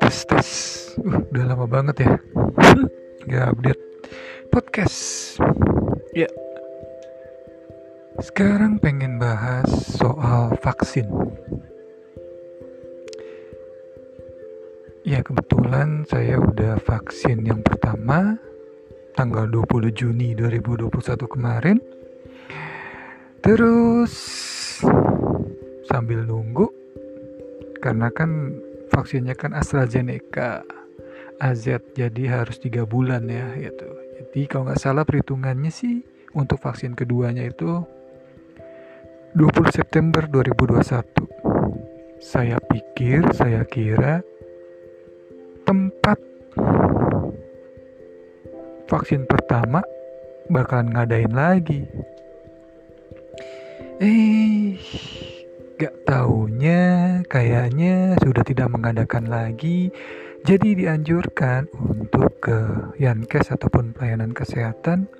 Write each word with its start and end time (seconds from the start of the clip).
tes 0.00 0.18
tes. 0.28 0.48
Uh, 1.00 1.24
udah 1.32 1.44
lama 1.48 1.64
banget 1.64 2.04
ya. 2.04 2.12
Nggak 3.28 3.46
update 3.56 3.82
podcast. 4.52 5.00
Ya. 6.12 6.28
Sekarang 8.20 8.76
pengen 8.76 9.16
bahas 9.16 9.64
soal 9.96 10.52
vaksin. 10.60 11.08
Ya 15.02 15.24
kebetulan 15.24 16.04
saya 16.06 16.38
udah 16.38 16.76
vaksin 16.84 17.42
yang 17.48 17.64
pertama 17.64 18.36
tanggal 19.16 19.48
20 19.48 19.96
Juni 19.96 20.36
2021 20.36 20.92
kemarin. 21.24 21.80
Terus 23.42 24.14
sambil 25.92 26.24
nunggu 26.24 26.72
karena 27.84 28.08
kan 28.08 28.56
vaksinnya 28.88 29.36
kan 29.36 29.52
AstraZeneca. 29.52 30.64
AZ 31.42 31.66
jadi 31.98 32.22
harus 32.30 32.62
tiga 32.62 32.86
bulan 32.86 33.26
ya 33.26 33.50
gitu. 33.58 33.90
Jadi 34.14 34.46
kalau 34.46 34.70
nggak 34.70 34.78
salah 34.78 35.02
perhitungannya 35.02 35.74
sih 35.74 35.98
untuk 36.38 36.62
vaksin 36.62 36.94
keduanya 36.94 37.42
itu 37.42 37.82
20 39.34 39.50
September 39.74 40.22
2021 40.30 42.22
saya 42.22 42.62
pikir 42.62 43.26
saya 43.34 43.66
kira 43.66 44.22
tempat 45.66 46.22
vaksin 48.86 49.26
pertama 49.26 49.82
bakalan 50.46 50.94
ngadain 50.94 51.34
lagi. 51.34 51.82
Eh 53.98 54.78
Gak 55.82 56.06
taunya 56.06 57.18
kayaknya 57.26 58.14
sudah 58.22 58.46
tidak 58.46 58.70
mengadakan 58.70 59.26
lagi 59.26 59.90
jadi 60.46 60.78
dianjurkan 60.78 61.66
untuk 61.74 62.38
ke 62.38 62.54
Yankes 63.02 63.50
ataupun 63.50 63.90
pelayanan 63.90 64.30
kesehatan 64.30 65.10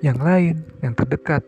yang 0.00 0.16
lain 0.16 0.64
yang 0.80 0.96
terdekat. 0.96 1.44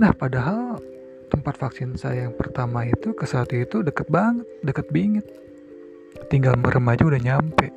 Nah 0.00 0.16
padahal 0.16 0.80
tempat 1.28 1.60
vaksin 1.60 2.00
saya 2.00 2.24
yang 2.24 2.32
pertama 2.40 2.88
itu 2.88 3.12
ke 3.12 3.28
saat 3.28 3.52
itu 3.52 3.84
deket 3.84 4.08
banget, 4.08 4.48
deket 4.64 4.88
bingit. 4.88 5.28
Tinggal 6.32 6.56
merem 6.56 6.88
aja 6.88 7.04
udah 7.04 7.20
nyampe. 7.20 7.68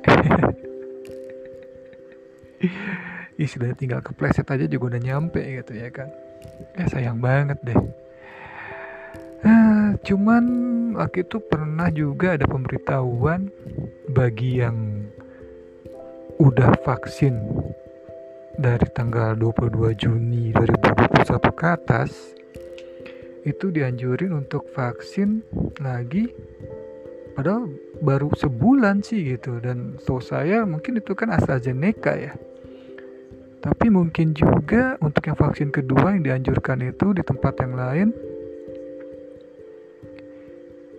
Istilahnya 3.44 3.76
tinggal 3.76 4.00
kepleset 4.00 4.48
aja 4.48 4.64
juga 4.64 4.96
udah 4.96 5.04
nyampe 5.04 5.44
gitu 5.44 5.76
ya 5.76 5.92
kan. 5.92 6.08
Ya 6.80 6.88
sayang 6.88 7.20
banget 7.20 7.60
deh. 7.60 8.03
Nah, 9.44 9.92
cuman 10.00 10.44
waktu 10.96 11.20
itu 11.20 11.36
pernah 11.36 11.92
juga 11.92 12.32
ada 12.32 12.48
pemberitahuan 12.48 13.52
bagi 14.08 14.64
yang 14.64 15.04
udah 16.40 16.72
vaksin 16.80 17.36
dari 18.56 18.88
tanggal 18.96 19.36
22 19.36 20.00
Juni 20.00 20.48
2021 20.56 21.60
ke 21.60 21.66
atas 21.68 22.10
itu 23.44 23.68
dianjurin 23.68 24.32
untuk 24.32 24.64
vaksin 24.72 25.44
lagi 25.84 26.32
padahal 27.36 27.68
baru 28.00 28.32
sebulan 28.32 29.04
sih 29.04 29.36
gitu. 29.36 29.60
Dan 29.60 30.00
so 30.00 30.24
saya 30.24 30.64
mungkin 30.64 31.04
itu 31.04 31.12
kan 31.12 31.28
AstraZeneca 31.28 32.16
ya. 32.16 32.32
Tapi 33.60 33.92
mungkin 33.92 34.32
juga 34.32 34.96
untuk 35.04 35.24
yang 35.28 35.36
vaksin 35.36 35.68
kedua 35.68 36.16
yang 36.16 36.24
dianjurkan 36.24 36.80
itu 36.80 37.12
di 37.12 37.20
tempat 37.20 37.60
yang 37.60 37.76
lain 37.76 38.08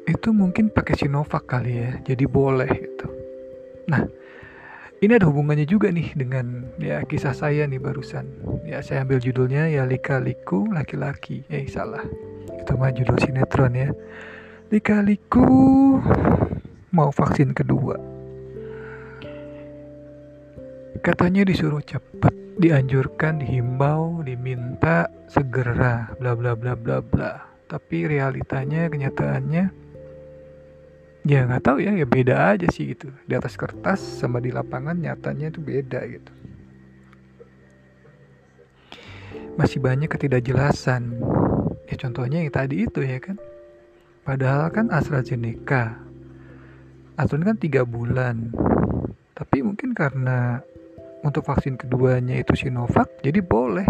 itu 0.05 0.29
mungkin 0.29 0.69
pakai 0.69 0.93
Sinovac 0.97 1.49
kali 1.49 1.81
ya 1.81 1.91
jadi 2.05 2.25
boleh 2.29 2.69
gitu. 2.69 3.07
Nah 3.89 4.05
ini 5.03 5.11
ada 5.17 5.27
hubungannya 5.27 5.67
juga 5.67 5.89
nih 5.89 6.13
dengan 6.13 6.71
ya 6.77 7.01
kisah 7.03 7.33
saya 7.33 7.65
nih 7.65 7.81
barusan. 7.81 8.25
Ya 8.65 8.79
saya 8.85 9.01
ambil 9.03 9.19
judulnya 9.21 9.67
ya 9.69 9.83
lika 9.83 10.21
liku 10.21 10.69
laki-laki. 10.69 11.43
Eh 11.49 11.67
salah. 11.67 12.05
Itu 12.57 12.77
mah 12.77 12.93
judul 12.93 13.17
sinetron 13.21 13.73
ya. 13.73 13.89
Lika 14.69 15.01
liku. 15.01 15.45
Mau 16.95 17.11
vaksin 17.11 17.51
kedua. 17.51 17.99
Katanya 21.03 21.45
disuruh 21.45 21.83
cepet 21.83 22.33
dianjurkan 22.55 23.43
dihimbau 23.43 24.23
diminta 24.23 25.11
segera 25.27 26.09
bla 26.17 26.33
bla 26.33 26.55
bla 26.55 26.73
bla 26.73 27.03
bla. 27.03 27.45
Tapi 27.67 28.09
realitanya 28.09 28.87
kenyataannya 28.87 29.84
ya 31.25 31.49
nggak 31.49 31.63
tahu 31.65 31.81
ya 31.81 31.91
ya 31.97 32.05
beda 32.05 32.55
aja 32.55 32.69
sih 32.69 32.93
gitu. 32.93 33.09
Di 33.25 33.33
atas 33.33 33.57
kertas 33.57 33.99
sama 33.99 34.37
di 34.37 34.53
lapangan 34.53 34.93
nyatanya 34.95 35.49
itu 35.49 35.59
beda 35.59 35.99
gitu. 36.05 36.31
Masih 39.57 39.81
banyak 39.81 40.07
ketidakjelasan. 40.07 41.17
Ya 41.89 41.95
contohnya 41.97 42.45
yang 42.45 42.53
tadi 42.53 42.85
itu 42.85 43.01
ya 43.01 43.17
kan. 43.17 43.41
Padahal 44.21 44.69
kan 44.69 44.93
AstraZeneca. 44.93 45.97
Aturan 47.17 47.43
kan 47.43 47.57
tiga 47.57 47.81
bulan. 47.83 48.53
Tapi 49.33 49.65
mungkin 49.65 49.97
karena 49.97 50.61
untuk 51.25 51.41
vaksin 51.49 51.73
keduanya 51.73 52.37
itu 52.37 52.53
Sinovac 52.53 53.09
jadi 53.25 53.41
boleh 53.41 53.89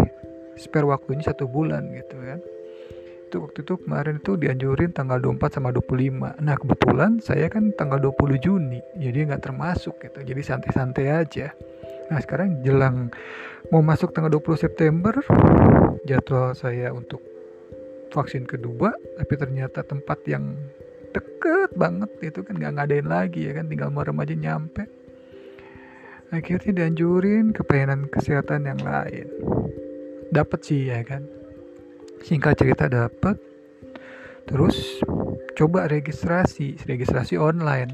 spare 0.56 0.88
waktunya 0.88 1.20
satu 1.20 1.44
bulan 1.44 1.92
gitu 1.92 2.16
kan 2.16 2.40
itu 3.26 3.42
waktu 3.42 3.66
itu 3.66 3.74
kemarin 3.82 4.22
itu 4.22 4.38
dianjurin 4.38 4.94
tanggal 4.94 5.18
24 5.18 5.58
sama 5.58 5.74
25 5.74 6.38
nah 6.46 6.54
kebetulan 6.54 7.18
saya 7.18 7.50
kan 7.50 7.74
tanggal 7.74 7.98
20 7.98 8.38
Juni 8.38 8.78
jadi 8.94 9.26
nggak 9.26 9.42
termasuk 9.50 9.98
gitu. 9.98 10.22
Jadi 10.22 10.40
santai-santai 10.46 11.06
aja. 11.10 11.50
Nah 12.06 12.18
sekarang 12.22 12.62
jelang 12.62 13.10
mau 13.74 13.82
masuk 13.82 14.14
tanggal 14.14 14.30
20 14.30 14.62
September 14.62 15.14
jadwal 16.06 16.54
saya 16.54 16.94
untuk 16.94 17.18
vaksin 18.14 18.46
kedua 18.46 18.94
tapi 19.18 19.34
ternyata 19.34 19.82
tempat 19.82 20.22
yang 20.30 20.54
deket 21.10 21.74
banget 21.74 22.10
itu 22.22 22.46
kan 22.46 22.54
nggak 22.54 22.78
ngadain 22.78 23.08
lagi 23.10 23.50
ya 23.50 23.52
kan? 23.58 23.66
Tinggal 23.66 23.90
merem 23.90 24.22
aja 24.22 24.34
nyampe. 24.38 24.86
Akhirnya 26.30 26.82
dianjurin 26.82 27.50
ke 27.54 27.62
kesehatan 28.10 28.70
yang 28.70 28.80
lain. 28.82 29.26
Dapat 30.30 30.60
sih 30.62 30.90
ya 30.90 31.02
kan 31.06 31.35
singkat 32.24 32.56
cerita 32.56 32.88
dapat 32.88 33.36
terus 34.46 35.02
coba 35.56 35.88
registrasi. 35.88 36.76
Registrasi 36.84 37.40
online. 37.40 37.90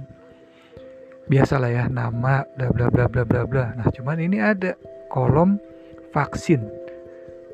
Biasalah 1.31 1.71
ya 1.71 1.84
nama 1.87 2.43
bla 2.59 2.69
bla 2.75 2.91
bla 2.91 3.06
bla 3.06 3.22
bla 3.22 3.43
bla. 3.47 3.66
Nah 3.78 3.88
cuman 3.94 4.19
ini 4.19 4.43
ada. 4.43 4.75
Kolom 5.09 5.56
vaksin. 6.11 6.66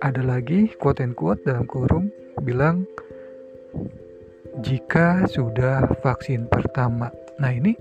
Ada 0.00 0.24
lagi 0.24 0.72
quote 0.78 1.04
and 1.04 1.14
quote 1.14 1.42
dalam 1.44 1.68
kurung 1.68 2.08
bilang 2.42 2.86
jika 4.64 5.26
sudah 5.28 5.84
vaksin 6.00 6.46
pertama. 6.46 7.12
Nah 7.38 7.50
ini 7.50 7.74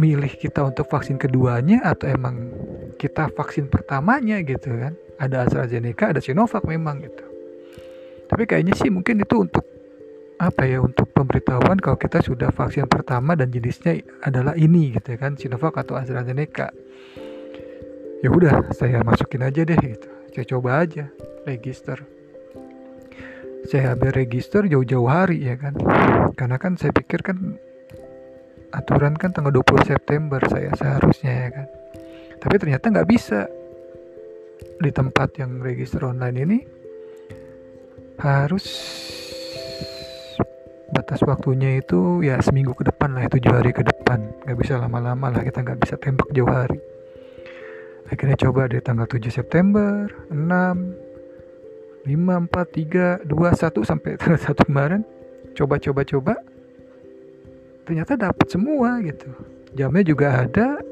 milih 0.00 0.32
kita 0.40 0.64
untuk 0.64 0.88
vaksin 0.88 1.20
keduanya 1.20 1.84
atau 1.84 2.08
emang 2.08 2.48
kita 2.96 3.28
vaksin 3.36 3.68
pertamanya 3.68 4.40
gitu 4.40 4.72
kan? 4.80 4.96
Ada 5.20 5.44
AstraZeneca 5.44 6.16
ada 6.16 6.24
Sinovac 6.24 6.64
memang 6.64 7.04
gitu 7.04 7.29
tapi 8.30 8.46
kayaknya 8.46 8.78
sih 8.78 8.94
mungkin 8.94 9.18
itu 9.18 9.42
untuk 9.42 9.66
apa 10.40 10.64
ya 10.64 10.80
untuk 10.80 11.10
pemberitahuan 11.12 11.76
kalau 11.82 11.98
kita 11.98 12.22
sudah 12.22 12.48
vaksin 12.54 12.86
pertama 12.88 13.36
dan 13.36 13.50
jenisnya 13.52 14.00
adalah 14.24 14.56
ini 14.56 14.94
gitu 14.94 15.12
ya 15.12 15.18
kan 15.18 15.36
Sinovac 15.36 15.76
atau 15.76 15.98
AstraZeneca. 15.98 16.72
Ya 18.24 18.28
udah 18.30 18.72
saya 18.72 19.04
masukin 19.04 19.44
aja 19.44 19.66
deh 19.66 19.76
gitu. 19.76 20.08
Saya 20.32 20.44
coba 20.46 20.86
aja 20.86 21.12
register. 21.44 22.00
Saya 23.68 23.92
ambil 23.92 24.16
register 24.16 24.64
jauh-jauh 24.64 25.10
hari 25.10 25.44
ya 25.44 25.60
kan. 25.60 25.76
Karena 26.38 26.56
kan 26.56 26.80
saya 26.80 26.94
pikir 26.96 27.20
kan 27.20 27.60
aturan 28.72 29.18
kan 29.18 29.34
tanggal 29.36 29.52
20 29.52 29.90
September 29.92 30.40
saya 30.48 30.72
seharusnya 30.72 31.32
ya 31.36 31.48
kan. 31.52 31.66
Tapi 32.40 32.54
ternyata 32.56 32.88
nggak 32.88 33.08
bisa. 33.10 33.44
Di 34.80 34.88
tempat 34.88 35.36
yang 35.36 35.60
register 35.60 36.00
online 36.08 36.38
ini 36.40 36.58
harus 38.20 38.64
batas 40.90 41.22
waktunya 41.24 41.80
itu 41.80 42.20
ya 42.20 42.38
seminggu 42.44 42.76
ke 42.76 42.84
depan 42.86 43.16
lah 43.16 43.26
tujuh 43.26 43.50
hari 43.50 43.72
ke 43.72 43.82
depan. 43.82 44.20
Nggak 44.44 44.58
bisa 44.60 44.78
lama-lama 44.78 45.32
lah 45.32 45.42
kita 45.42 45.64
nggak 45.64 45.80
bisa 45.80 45.96
tembak 45.96 46.28
jauh 46.36 46.50
hari. 46.50 46.78
Akhirnya 48.10 48.36
coba 48.36 48.66
dari 48.66 48.82
tanggal 48.82 49.06
7 49.06 49.30
September 49.30 50.10
6 50.28 50.34
5 50.34 52.10
4 52.10 53.26
3 53.26 53.26
2 53.26 53.30
1 53.30 53.90
sampai 53.90 54.10
tanggal 54.18 54.40
1 54.40 54.66
kemarin 54.66 55.02
coba 55.54 55.78
coba 55.78 56.02
coba. 56.04 56.34
Ternyata 57.86 58.18
dapat 58.18 58.46
semua 58.50 58.98
gitu. 59.02 59.30
Jamnya 59.78 60.02
juga 60.02 60.42
ada 60.42 60.82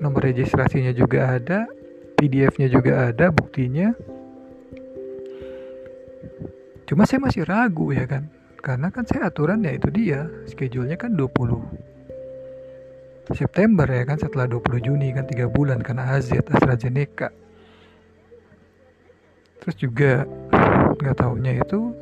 nomor 0.00 0.24
registrasinya 0.24 0.92
juga 0.96 1.36
ada 1.36 1.68
PDF-nya 2.16 2.68
juga 2.72 3.12
ada 3.12 3.28
buktinya 3.28 3.92
cuma 6.84 7.08
saya 7.08 7.20
masih 7.20 7.42
ragu 7.44 7.92
ya 7.92 8.04
kan? 8.04 8.28
Karena 8.64 8.88
kan 8.88 9.04
saya 9.04 9.28
aturan 9.28 9.60
ya 9.60 9.76
itu 9.76 9.92
dia. 9.92 10.24
Schedule-nya 10.48 10.96
kan 10.96 11.12
20 11.12 11.60
September 13.36 13.84
ya 13.84 14.04
kan? 14.08 14.16
Setelah 14.16 14.48
20 14.48 14.80
Juni 14.80 15.12
kan 15.12 15.28
tiga 15.28 15.48
bulan 15.52 15.84
karena 15.84 16.16
AZ 16.16 16.32
AstraZeneca. 16.32 17.28
Terus 19.64 19.76
juga 19.80 20.28
nggak 21.00 21.16
tahunya 21.16 21.60
itu 21.64 21.92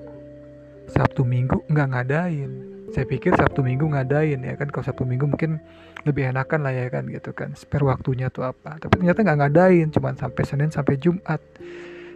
Sabtu 0.91 1.23
Minggu 1.23 1.63
nggak 1.71 1.89
ngadain. 1.95 2.51
Saya 2.91 3.07
pikir 3.09 3.33
Sabtu 3.39 3.63
Minggu 3.63 3.87
ngadain 3.91 4.43
ya 4.43 4.55
kan? 4.59 4.71
Kalau 4.71 4.85
Sabtu 4.87 5.07
Minggu 5.07 5.31
mungkin 5.31 5.63
lebih 6.03 6.31
enakan 6.35 6.67
lah 6.67 6.75
ya 6.75 6.91
kan? 6.91 7.07
Gitu 7.07 7.31
kan? 7.31 7.55
Spare 7.55 7.87
waktunya 7.87 8.31
tuh 8.31 8.51
apa? 8.51 8.83
Tapi 8.83 9.03
ternyata 9.03 9.23
nggak 9.23 9.39
ngadain 9.47 9.89
cuma 9.95 10.15
sampai 10.19 10.43
Senin 10.43 10.71
sampai 10.75 10.99
Jumat 10.99 11.43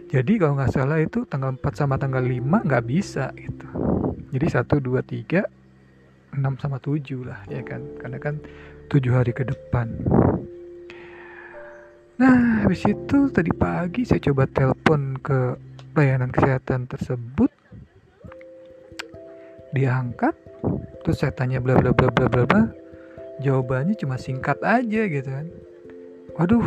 jadi 0.07 0.33
kalau 0.39 0.55
nggak 0.55 0.71
salah 0.71 1.03
itu 1.03 1.27
tanggal 1.27 1.51
4 1.59 1.67
sama 1.75 1.99
tanggal 1.99 2.23
5 2.23 2.39
nggak 2.39 2.85
bisa 2.87 3.35
gitu. 3.35 3.67
Jadi 4.31 4.47
1, 4.47 4.79
2, 4.79 5.03
3 5.03 5.43
6 6.37 6.63
sama 6.63 6.77
7 6.79 7.27
lah 7.27 7.43
ya 7.51 7.59
kan? 7.67 7.83
Karena 7.99 8.17
kan 8.19 8.39
7 8.87 9.11
hari 9.11 9.35
ke 9.35 9.43
depan. 9.43 9.91
Nah 12.23 12.63
habis 12.63 12.87
itu 12.87 13.27
tadi 13.35 13.51
pagi 13.51 14.07
saya 14.07 14.23
coba 14.31 14.47
telepon 14.47 15.19
ke 15.19 15.59
layanan 15.99 16.31
kesehatan 16.31 16.87
tersebut. 16.87 17.51
Diangkat 19.75 20.35
terus 21.03 21.19
saya 21.19 21.35
tanya 21.35 21.59
bla 21.59 21.75
bla 21.75 21.91
bla 21.91 22.07
bla 22.07 22.31
bla 22.31 22.43
bla. 22.47 22.63
Jawabannya 23.43 23.99
cuma 23.99 24.15
singkat 24.15 24.55
aja 24.63 25.03
gitu 25.03 25.27
kan. 25.27 25.51
Waduh 26.39 26.63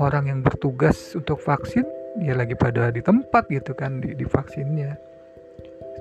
orang 0.00 0.32
yang 0.32 0.40
bertugas 0.40 1.12
untuk 1.12 1.36
vaksin 1.44 1.84
ya 2.24 2.32
lagi 2.32 2.56
pada 2.56 2.88
di 2.88 3.04
tempat 3.04 3.46
gitu 3.52 3.76
kan 3.76 4.00
di, 4.00 4.16
di 4.16 4.24
vaksinnya. 4.24 4.96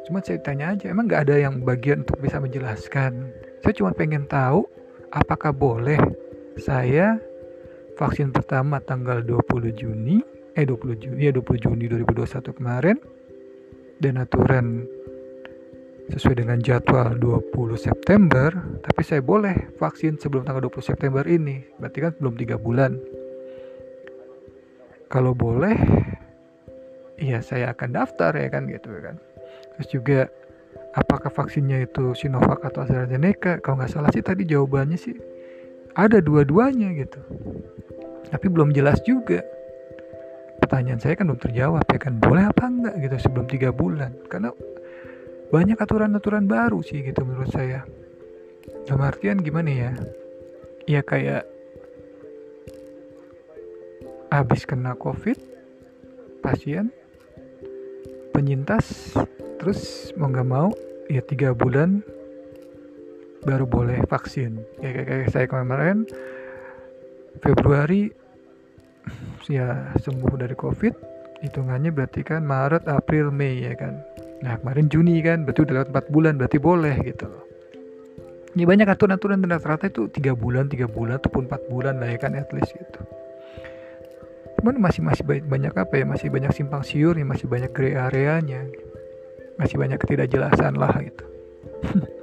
Cuma 0.08 0.24
saya 0.24 0.40
tanya 0.40 0.74
aja 0.74 0.90
emang 0.90 1.12
nggak 1.12 1.30
ada 1.30 1.36
yang 1.38 1.62
bagian 1.62 2.08
untuk 2.08 2.24
bisa 2.24 2.40
menjelaskan? 2.40 3.30
Saya 3.62 3.74
cuma 3.76 3.92
pengen 3.92 4.26
tahu 4.26 4.64
apakah 5.12 5.52
boleh 5.52 6.00
saya 6.56 7.20
vaksin 8.00 8.32
pertama 8.32 8.80
tanggal 8.80 9.20
20 9.22 9.76
Juni 9.76 10.24
eh 10.56 10.64
20 10.64 11.04
Juni 11.04 11.20
ya 11.28 11.36
20 11.36 11.66
Juni 11.68 11.86
2021 11.92 12.58
kemarin 12.58 12.98
dan 14.00 14.24
aturan 14.24 14.88
sesuai 16.10 16.42
dengan 16.42 16.58
jadwal 16.58 17.20
20 17.22 17.54
September 17.78 18.50
tapi 18.82 19.02
saya 19.06 19.22
boleh 19.22 19.76
vaksin 19.78 20.18
sebelum 20.18 20.48
tanggal 20.48 20.72
20 20.72 20.90
September 20.90 21.22
ini. 21.28 21.62
Berarti 21.78 22.00
kan 22.02 22.12
belum 22.18 22.34
tiga 22.40 22.56
bulan 22.58 22.98
kalau 25.10 25.34
boleh 25.34 25.76
iya 27.20 27.42
saya 27.44 27.74
akan 27.76 27.90
daftar 27.98 28.32
ya 28.38 28.48
kan 28.48 28.70
gitu 28.70 28.94
kan. 29.04 29.18
Terus 29.76 29.88
juga 29.92 30.20
apakah 30.96 31.34
vaksinnya 31.34 31.84
itu 31.84 32.16
Sinovac 32.16 32.64
atau 32.64 32.86
AstraZeneca? 32.86 33.60
Kalau 33.60 33.82
nggak 33.82 33.92
salah 33.92 34.12
sih 34.14 34.24
tadi 34.24 34.48
jawabannya 34.48 34.96
sih 34.96 35.18
ada 35.98 36.22
dua-duanya 36.24 36.94
gitu. 36.96 37.20
Tapi 38.30 38.46
belum 38.48 38.72
jelas 38.72 39.02
juga. 39.04 39.42
Pertanyaan 40.62 41.02
saya 41.02 41.18
kan 41.18 41.28
belum 41.28 41.42
terjawab 41.42 41.84
ya 41.90 42.00
kan. 42.00 42.14
Boleh 42.22 42.46
apa 42.46 42.70
enggak 42.70 42.96
gitu 43.02 43.16
sebelum 43.18 43.50
tiga 43.50 43.74
bulan? 43.74 44.14
Karena 44.30 44.54
banyak 45.50 45.82
aturan-aturan 45.82 46.46
baru 46.46 46.86
sih 46.86 47.02
gitu 47.02 47.26
menurut 47.26 47.50
saya. 47.50 47.82
Dalam 48.86 49.02
artian 49.02 49.42
gimana 49.42 49.70
ya? 49.74 49.92
Ya 50.86 51.02
kayak 51.02 51.50
habis 54.30 54.66
kena 54.66 54.94
covid 54.94 55.38
pasien 56.46 56.94
penyintas 58.32 59.18
terus 59.58 60.14
mau 60.16 60.30
nggak 60.30 60.48
mau 60.48 60.70
ya 61.10 61.20
tiga 61.26 61.52
bulan 61.52 62.06
baru 63.44 63.66
boleh 63.66 64.04
vaksin. 64.08 64.60
Kayak, 64.80 64.94
kayak, 64.94 65.08
kayak 65.08 65.30
saya 65.32 65.46
kemarin 65.50 65.98
Februari 67.40 68.12
ya 69.50 69.90
sembuh 69.98 70.34
dari 70.38 70.54
covid 70.54 70.94
hitungannya 71.42 71.90
berarti 71.90 72.22
kan 72.22 72.46
Maret 72.46 72.86
April 72.86 73.34
Mei 73.34 73.66
ya 73.66 73.74
kan. 73.74 73.98
Nah 74.46 74.60
kemarin 74.62 74.88
Juni 74.92 75.20
kan 75.26 75.48
berarti 75.48 75.66
udah 75.66 75.74
lewat 75.82 75.90
4 75.92 76.14
bulan 76.14 76.34
berarti 76.38 76.58
boleh 76.62 76.96
gitu 77.04 77.26
loh. 77.26 77.44
Ini 78.54 78.66
banyak 78.66 78.88
aturan-aturan 78.90 79.42
dan 79.46 79.56
rata-rata 79.56 79.90
itu 79.90 80.10
tiga 80.10 80.36
bulan 80.36 80.68
tiga 80.70 80.86
bulan 80.90 81.18
ataupun 81.18 81.48
empat 81.48 81.70
bulan 81.70 82.02
lah 82.02 82.12
ya 82.12 82.18
kan 82.22 82.34
at 82.36 82.50
least 82.54 82.76
gitu 82.76 83.02
cuman 84.60 84.76
masih 84.84 85.02
masih 85.02 85.24
banyak 85.24 85.72
apa 85.72 85.94
ya? 85.96 86.06
Masih 86.06 86.28
banyak 86.28 86.52
simpang 86.52 86.84
siur 86.84 87.16
ya 87.16 87.24
masih 87.24 87.48
banyak 87.48 87.72
gray 87.72 87.96
areanya. 87.96 88.68
Masih 89.56 89.80
banyak 89.80 89.96
ketidakjelasan 89.98 90.76
lah 90.76 90.94
gitu. 91.00 91.24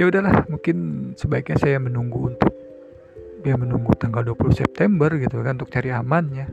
Ya 0.00 0.08
udahlah 0.08 0.48
mungkin 0.48 1.12
sebaiknya 1.12 1.60
saya 1.60 1.76
menunggu 1.76 2.32
untuk 2.32 2.48
ya 3.44 3.52
menunggu 3.60 3.92
tanggal 4.00 4.24
20 4.24 4.64
September 4.64 5.12
gitu 5.20 5.44
kan 5.44 5.60
untuk 5.60 5.68
cari 5.68 5.92
amannya. 5.92 6.48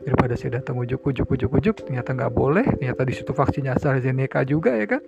Daripada 0.00 0.32
saya 0.32 0.64
datang 0.64 0.80
ujuk 0.80 1.12
ujuk 1.12 1.28
ujuk 1.28 1.60
ujuk 1.60 1.76
ternyata 1.84 2.16
nggak 2.16 2.32
boleh. 2.32 2.64
Ternyata 2.64 3.04
di 3.04 3.12
situ 3.12 3.36
vaksinnya 3.36 3.76
AstraZeneca 3.76 4.48
juga 4.48 4.72
ya 4.80 4.96
kan? 4.96 5.04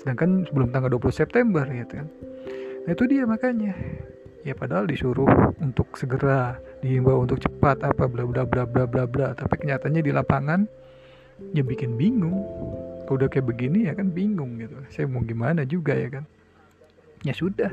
Sedangkan 0.00 0.48
sebelum 0.48 0.72
tanggal 0.72 0.88
20 0.96 1.12
September 1.12 1.68
gitu 1.68 2.00
kan. 2.00 2.08
Nah 2.88 2.90
itu 2.96 3.04
dia 3.04 3.28
makanya. 3.28 3.76
Ya 4.40 4.56
padahal 4.56 4.88
disuruh 4.88 5.28
untuk 5.60 5.92
segera 6.00 6.56
diimbau 6.80 7.24
untuk 7.24 7.40
cepat 7.40 7.84
apa 7.84 8.08
bla 8.08 8.24
bla 8.24 8.44
bla 8.48 8.64
bla 8.64 8.84
bla 8.88 9.04
bla. 9.04 9.36
Tapi 9.36 9.54
kenyataannya 9.64 10.02
di 10.02 10.12
lapangan 10.12 10.60
ya 11.52 11.62
bikin 11.64 11.96
bingung. 11.96 12.40
Kalau 13.04 13.16
udah 13.20 13.28
kayak 13.28 13.46
begini 13.46 13.88
ya 13.90 13.92
kan 13.96 14.12
bingung 14.12 14.60
gitu. 14.60 14.76
Saya 14.92 15.06
mau 15.08 15.20
gimana 15.24 15.64
juga 15.68 15.96
ya 15.96 16.08
kan. 16.08 16.24
Ya 17.26 17.36
sudah 17.36 17.70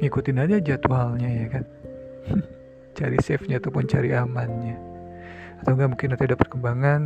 ngikutin 0.00 0.40
aja 0.40 0.56
jadwalnya 0.60 1.28
ya 1.28 1.46
kan. 1.52 1.64
Cari 2.96 3.18
safe 3.20 3.44
nya 3.50 3.58
ataupun 3.58 3.90
cari 3.90 4.14
amannya. 4.14 4.78
Atau 5.58 5.74
enggak 5.74 5.90
mungkin 5.90 6.08
nanti 6.14 6.24
ada 6.30 6.38
perkembangan 6.38 7.02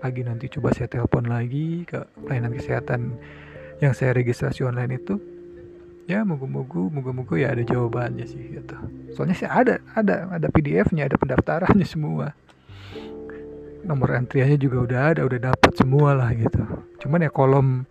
pagi 0.00 0.22
nanti 0.24 0.46
coba 0.48 0.72
saya 0.72 0.88
telepon 0.88 1.28
lagi 1.28 1.84
ke 1.84 2.00
pelayanan 2.24 2.54
kesehatan 2.54 3.18
yang 3.82 3.92
saya 3.92 4.14
registrasi 4.14 4.64
online 4.64 4.96
itu 4.96 5.18
ya 6.08 6.24
moga-moga 6.24 6.88
moga-moga 6.88 7.36
ya 7.36 7.52
ada 7.52 7.60
jawabannya 7.60 8.24
sih 8.24 8.56
gitu. 8.56 8.76
Soalnya 9.12 9.36
sih 9.36 9.44
ada 9.44 9.76
ada 9.92 10.32
ada 10.32 10.48
PDF-nya 10.48 11.04
ada 11.04 11.20
pendaftarannya 11.20 11.84
semua. 11.84 12.32
Nomor 13.84 14.16
antriannya 14.16 14.56
juga 14.56 14.88
udah 14.88 15.00
ada 15.12 15.20
udah 15.28 15.52
dapat 15.52 15.72
semua 15.76 16.16
lah 16.16 16.32
gitu. 16.32 16.64
Cuman 17.04 17.28
ya 17.28 17.30
kolom 17.30 17.84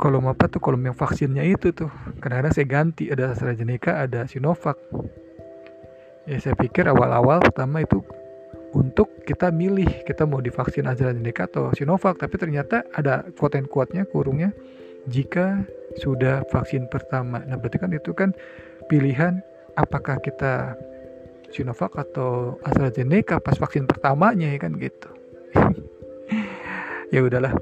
kolom 0.00 0.32
apa 0.32 0.48
tuh 0.48 0.64
kolom 0.64 0.80
yang 0.80 0.96
vaksinnya 0.96 1.44
itu 1.44 1.76
tuh. 1.76 1.92
Kadang-kadang 2.24 2.56
saya 2.56 2.66
ganti 2.66 3.12
ada 3.12 3.36
AstraZeneca 3.36 4.08
ada 4.08 4.24
Sinovac. 4.24 4.80
Ya 6.24 6.40
saya 6.40 6.56
pikir 6.56 6.88
awal-awal 6.88 7.44
pertama 7.44 7.84
itu 7.84 8.00
untuk 8.72 9.12
kita 9.28 9.52
milih 9.52 10.08
kita 10.08 10.24
mau 10.24 10.40
divaksin 10.40 10.88
AstraZeneca 10.88 11.52
atau 11.52 11.68
Sinovac 11.76 12.16
tapi 12.16 12.40
ternyata 12.40 12.80
ada 12.96 13.28
quote 13.36 13.60
and 13.60 13.68
quote-nya 13.68 14.08
kurungnya 14.08 14.56
jika 15.08 15.64
sudah 15.96 16.44
vaksin 16.52 16.86
pertama 16.92 17.42
nah 17.48 17.56
berarti 17.56 17.80
kan 17.80 17.90
itu 17.90 18.12
kan 18.12 18.30
pilihan 18.88 19.40
apakah 19.78 20.18
kita 20.18 20.74
Sinovac 21.48 21.96
atau 21.96 22.60
AstraZeneca 22.60 23.40
pas 23.40 23.56
vaksin 23.56 23.88
pertamanya 23.88 24.52
ya 24.52 24.58
kan 24.60 24.76
gitu. 24.76 25.10
Ya 27.08 27.24
udahlah 27.24 27.56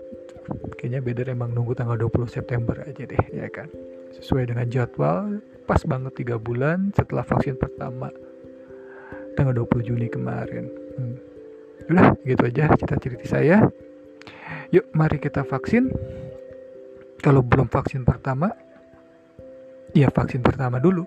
kayaknya 0.74 0.98
beda 0.98 1.22
emang 1.30 1.54
nunggu 1.54 1.78
tanggal 1.78 1.94
20 1.94 2.26
September 2.26 2.82
aja 2.82 3.06
deh 3.06 3.24
ya 3.30 3.46
kan. 3.46 3.70
Sesuai 4.18 4.50
dengan 4.50 4.66
jadwal 4.66 5.38
pas 5.70 5.78
banget 5.86 6.18
tiga 6.18 6.34
bulan 6.34 6.90
setelah 6.98 7.22
vaksin 7.22 7.54
pertama 7.54 8.10
tanggal 9.38 9.62
20 9.62 9.86
Juni 9.86 10.10
kemarin. 10.10 10.66
Hmm. 10.98 11.16
udah 11.86 12.18
gitu 12.26 12.42
aja 12.42 12.74
cerita-cerita 12.74 13.38
saya. 13.38 13.62
Yuk 14.74 14.90
mari 14.98 15.22
kita 15.22 15.46
vaksin 15.46 15.94
kalau 17.26 17.42
belum 17.42 17.66
vaksin 17.66 18.06
pertama 18.06 18.54
ya 19.90 20.06
vaksin 20.14 20.46
pertama 20.46 20.78
dulu 20.78 21.02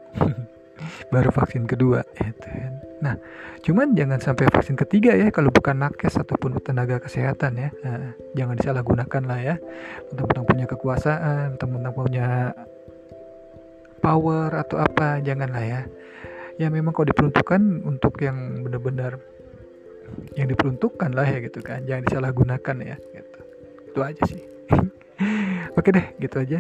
baru 1.13 1.31
vaksin 1.31 1.63
kedua 1.63 2.03
itu 2.19 2.47
kan. 2.47 2.73
Nah, 2.99 3.15
cuman 3.63 3.95
jangan 3.95 4.19
sampai 4.19 4.51
vaksin 4.51 4.75
ketiga 4.75 5.15
ya 5.15 5.31
kalau 5.31 5.51
bukan 5.55 5.79
nakes 5.79 6.19
ataupun 6.19 6.59
tenaga 6.59 6.99
kesehatan 6.99 7.55
ya. 7.55 7.69
Nah, 7.83 8.11
jangan 8.35 8.55
disalahgunakan 8.59 9.23
lah 9.23 9.39
ya. 9.39 9.55
Tentang 10.11 10.43
punya 10.43 10.67
kekuasaan, 10.67 11.55
tentang 11.55 11.95
punya 11.95 12.51
power 14.03 14.51
atau 14.51 14.83
apa, 14.83 15.23
janganlah 15.23 15.63
ya. 15.63 15.81
Ya 16.59 16.67
memang 16.67 16.91
kalau 16.91 17.07
diperuntukkan 17.07 17.87
untuk 17.87 18.19
yang 18.19 18.67
benar-benar 18.67 19.19
yang 20.35 20.51
diperuntukkan 20.51 21.15
lah 21.15 21.27
ya 21.27 21.39
gitu 21.39 21.63
kan. 21.63 21.87
Jangan 21.87 22.03
disalahgunakan 22.03 22.75
ya 22.83 22.95
gitu. 23.15 23.39
Itu 23.95 23.99
aja 24.03 24.23
sih. 24.27 24.58
Oke 25.79 25.95
deh, 25.95 26.11
gitu 26.19 26.43
aja. 26.43 26.59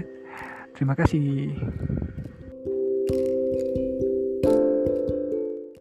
Terima 0.71 0.95
kasih. 0.95 1.51